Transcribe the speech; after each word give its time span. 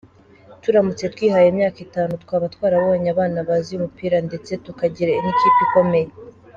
Turamutse 0.61 1.03
twihaye 1.13 1.47
imyaka 1.49 1.79
itanu, 1.87 2.13
twaba 2.23 2.45
twarabonye 2.53 3.07
abana 3.11 3.37
bazi 3.47 3.71
umupira 3.75 4.17
ndetse 4.27 4.51
tukagira 4.65 5.11
n’ikipe 5.23 5.59
ikomeye. 5.67 6.09